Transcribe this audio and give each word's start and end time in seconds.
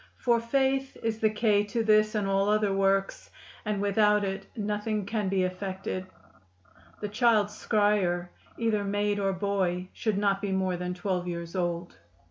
For 0.17 0.39
faith 0.39 0.97
is 1.03 1.19
the 1.19 1.29
cay 1.29 1.63
to 1.65 1.83
this 1.83 2.15
and 2.15 2.27
all 2.27 2.49
other 2.49 2.73
works, 2.73 3.29
and 3.65 3.79
without 3.79 4.23
it 4.23 4.47
nothing 4.57 5.05
can 5.05 5.29
be 5.29 5.43
effected." 5.43 6.07
The 7.01 7.07
child 7.07 7.49
scryer, 7.51 8.29
either 8.57 8.83
maid 8.83 9.19
or 9.19 9.31
boy, 9.31 9.89
should 9.93 10.17
not 10.17 10.41
be 10.41 10.51
more 10.51 10.75
than 10.75 10.95
twelve 10.95 11.27
years 11.27 11.55
old. 11.55 11.97